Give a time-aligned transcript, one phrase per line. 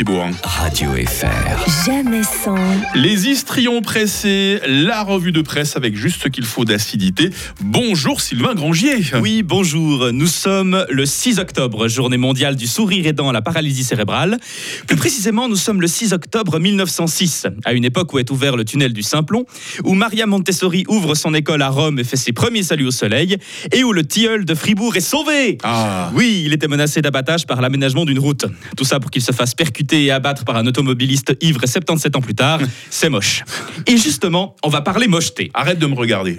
[0.00, 0.30] Fribourg.
[0.44, 1.84] Radio FR.
[1.84, 2.56] Jamais sans.
[2.94, 7.28] Les histrions pressés, la revue de presse avec juste ce qu'il faut d'acidité.
[7.60, 8.94] Bonjour Sylvain Grangier.
[9.20, 10.10] Oui, bonjour.
[10.10, 14.38] Nous sommes le 6 octobre, journée mondiale du sourire aidant à la paralysie cérébrale.
[14.86, 18.64] Plus précisément, nous sommes le 6 octobre 1906, à une époque où est ouvert le
[18.64, 19.44] tunnel du Simplon,
[19.84, 23.36] où Maria Montessori ouvre son école à Rome et fait ses premiers saluts au soleil,
[23.70, 25.58] et où le tilleul de Fribourg est sauvé.
[25.62, 28.46] Ah, Oui, il était menacé d'abattage par l'aménagement d'une route.
[28.78, 32.20] Tout ça pour qu'il se fasse percuter et abattre par un automobiliste ivre 77 ans
[32.20, 32.60] plus tard.
[32.90, 33.44] C'est moche.
[33.86, 35.50] Et justement, on va parler mocheté.
[35.54, 36.38] arrête de me regarder.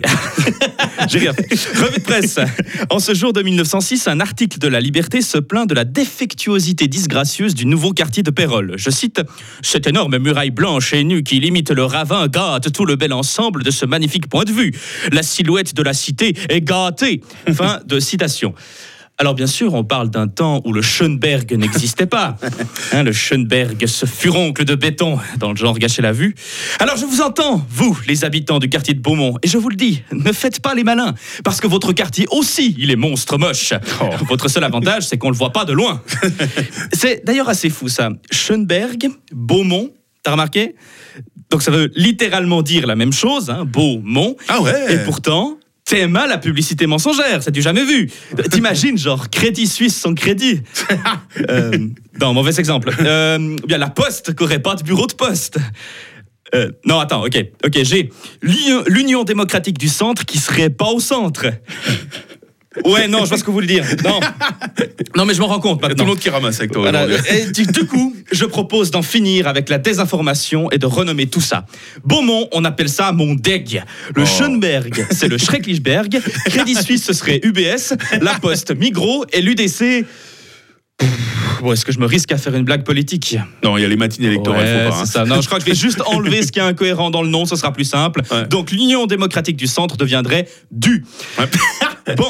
[1.10, 1.48] J'ai rien fait.
[1.80, 2.40] Revue de presse.
[2.90, 6.88] En ce jour de 1906, un article de La Liberté se plaint de la défectuosité
[6.88, 8.74] disgracieuse du nouveau quartier de Pérol.
[8.78, 9.22] Je cite
[9.62, 13.64] Cette énorme muraille blanche et nue qui limite le ravin gâte tout le bel ensemble
[13.64, 14.72] de ce magnifique point de vue.
[15.12, 17.22] La silhouette de la cité est gâtée.
[17.52, 18.54] Fin de citation.
[19.18, 22.38] Alors bien sûr, on parle d'un temps où le Schönberg n'existait pas.
[22.92, 26.34] Hein, le Schönberg, ce furoncle de béton, dans le genre gâcher la vue.
[26.80, 29.76] Alors je vous entends, vous, les habitants du quartier de Beaumont, et je vous le
[29.76, 31.14] dis, ne faites pas les malins,
[31.44, 33.74] parce que votre quartier aussi, il est monstre moche.
[34.02, 34.06] Oh.
[34.28, 36.02] Votre seul avantage, c'est qu'on le voit pas de loin.
[36.94, 38.10] c'est d'ailleurs assez fou ça.
[38.32, 39.92] Schönberg, Beaumont,
[40.24, 40.76] t'as remarqué?
[41.52, 44.36] Donc ça veut littéralement dire la même chose, hein, Beaumont.
[44.48, 48.10] Ah ouais Et pourtant, TMA, la publicité mensongère, ça tu jamais vu.
[48.52, 50.62] T'imagines, genre, Crédit Suisse sans crédit.
[51.50, 51.72] Euh,
[52.20, 52.94] non, mauvais exemple.
[53.00, 55.58] Euh, bien, la Poste qui aurait pas de bureau de poste.
[56.54, 61.48] Euh, non, attends, ok, ok, j'ai l'Union démocratique du centre qui serait pas au centre.
[62.86, 63.84] Ouais, non, je vois ce que vous voulez dire.
[64.06, 64.20] Non,
[65.18, 66.04] non, mais je m'en rends compte Il y a tout maintenant.
[66.06, 67.06] le monde qui ramasse avec toi Voilà.
[67.06, 67.38] aujourd'hui.
[67.38, 71.42] Et du, du coup, je propose d'en finir avec la désinformation et de renommer tout
[71.42, 71.66] ça.
[72.06, 73.84] Beaumont, on appelle ça mon deg.
[74.16, 74.26] Le Oh.
[74.26, 76.18] Schönberg, c'est le Schrecklichberg.
[76.46, 77.94] Crédit Suisse, ce serait UBS.
[78.22, 79.26] La Poste, Migros.
[79.34, 80.06] Et l'UDC.
[81.62, 83.38] Bon, est-ce que je me risque à faire une blague politique?
[83.64, 85.02] Non, il y a les matinées électorales, Ouais, faut pas.
[85.02, 85.06] hein.
[85.06, 85.26] ça.
[85.26, 87.46] Non, je crois que je vais juste enlever ce qui est incohérent dans le nom,
[87.46, 88.22] ce sera plus simple.
[88.32, 88.48] Ouais.
[88.48, 91.04] Donc l'Union démocratique du centre deviendrait du.
[91.38, 91.46] Ouais.
[92.18, 92.28] Bon,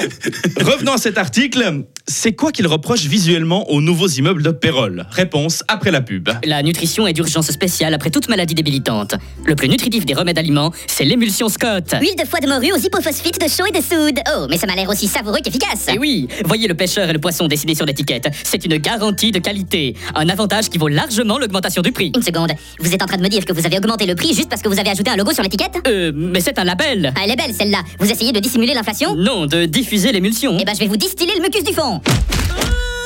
[0.59, 1.85] revenons à cet article.
[2.07, 5.05] C'est quoi qu'il reproche visuellement aux nouveaux immeubles de Pérol?
[5.11, 6.29] Réponse après la pub.
[6.43, 9.15] La nutrition est d'urgence spéciale après toute maladie débilitante.
[9.45, 11.95] Le plus nutritif des remèdes aliments, c'est l'émulsion Scott.
[12.01, 14.19] Huile de foie de morue aux hypophosphites de chaux et de soude.
[14.35, 15.87] Oh, mais ça m'a l'air aussi savoureux qu'efficace.
[15.93, 18.29] Et oui, voyez le pêcheur et le poisson dessinés sur l'étiquette.
[18.43, 19.95] C'est une garantie de qualité.
[20.15, 22.11] Un avantage qui vaut largement l'augmentation du prix.
[22.15, 24.33] Une seconde, vous êtes en train de me dire que vous avez augmenté le prix
[24.33, 25.77] juste parce que vous avez ajouté un logo sur l'étiquette?
[25.87, 27.13] Euh, mais c'est un label.
[27.15, 27.83] Ah, elle est belle celle-là.
[27.99, 29.15] Vous essayez de dissimuler l'inflation?
[29.15, 30.57] Non, de diffuser l'émulsion.
[30.59, 32.01] Eh ben, je vais vous distiller le mucus du fond.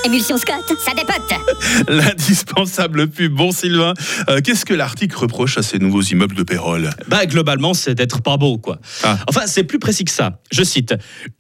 [0.05, 1.87] Émulsion Scott, ça dépote.
[1.87, 3.33] L'indispensable pub.
[3.33, 3.95] Bon, Sylvain,
[4.29, 6.91] euh, qu'est-ce que l'article reproche à ces nouveaux immeubles de Pérol?
[7.07, 8.77] Bah, globalement, c'est d'être pas beau, quoi.
[9.03, 9.17] Ah.
[9.27, 10.39] Enfin, c'est plus précis que ça.
[10.51, 10.93] Je cite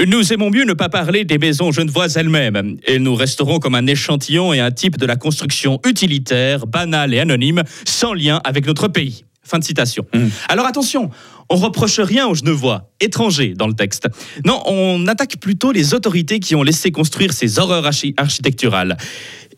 [0.07, 2.77] Nous aimons mieux ne pas parler des maisons genevoises elles-mêmes.
[2.87, 7.19] Et nous resterons comme un échantillon et un type de la construction utilitaire, banale et
[7.19, 9.25] anonyme, sans lien avec notre pays.
[9.45, 10.05] Fin de citation.
[10.13, 10.27] Mm.
[10.49, 11.11] Alors attention,
[11.49, 14.07] on reproche rien aux Genevois, étrangers dans le texte.
[14.43, 18.97] Non, on attaque plutôt les autorités qui ont laissé construire ces horreurs archi- architecturales.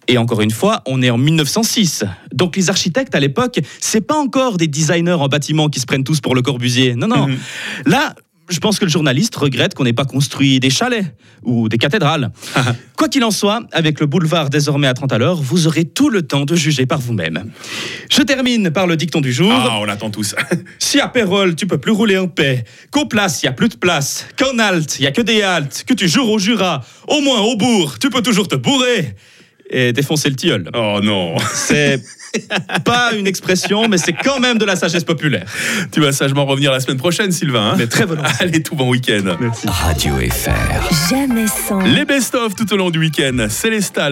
[0.09, 2.03] Et encore une fois, on est en 1906.
[2.33, 6.03] Donc les architectes à l'époque, c'est pas encore des designers en bâtiment qui se prennent
[6.05, 6.95] tous pour le Corbusier.
[6.95, 7.27] Non, non.
[7.27, 7.37] Mhm.
[7.85, 8.13] Là,
[8.50, 11.06] je pense que le journaliste regrette qu'on n'ait pas construit des chalets
[11.44, 12.31] ou des cathédrales.
[12.96, 16.09] Quoi qu'il en soit, avec le boulevard désormais à 30 à l'heure, vous aurez tout
[16.09, 17.52] le temps de juger par vous-même.
[18.09, 19.52] Je termine par le dicton du jour.
[19.53, 20.35] Ah, on attend tous.
[20.80, 23.69] Si à Pérol, tu peux plus rouler en paix, qu'au place, il y a plus
[23.69, 26.84] de place, qu'en halte, il y a que des haltes, que tu jures au Jura,
[27.08, 29.16] au moins au bourg, tu peux toujours te bourrer
[29.69, 30.69] et défoncer le tilleul.
[30.75, 31.35] Oh non.
[31.53, 32.01] C'est
[32.83, 35.45] pas une expression, mais c'est quand même de la sagesse populaire.
[35.91, 37.72] Tu vas sagement revenir la semaine prochaine, Sylvain.
[37.72, 38.35] hein Mais très volontiers.
[38.39, 39.38] Allez, tout bon week-end.
[39.66, 41.09] Radio FR.
[41.09, 41.79] Jamais sans.
[41.81, 43.47] Les best-of tout au long du week-end.
[43.50, 44.05] Célestal.